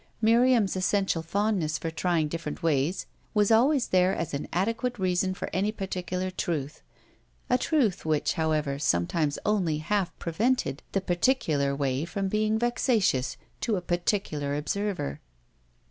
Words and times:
Miriam's 0.19 0.75
essential 0.75 1.21
fondness 1.21 1.77
for 1.77 1.91
trying 1.91 2.27
different 2.27 2.63
ways 2.63 3.05
was 3.35 3.51
always 3.51 3.89
there 3.89 4.15
as 4.15 4.33
an 4.33 4.47
adequate 4.51 4.97
reason 4.97 5.35
for 5.35 5.47
any 5.53 5.71
particular 5.71 6.31
way; 6.47 6.69
a 7.51 7.57
truth 7.59 8.03
which, 8.03 8.33
however, 8.33 8.79
sometimes 8.79 9.37
only 9.45 9.77
half 9.77 10.17
prevented 10.17 10.81
the 10.93 11.01
particular 11.01 11.75
way 11.75 12.03
from 12.03 12.29
being 12.29 12.57
vexatious 12.57 13.37
to 13.59 13.75
a 13.75 13.81
particular 13.81 14.55
observer. 14.55 15.19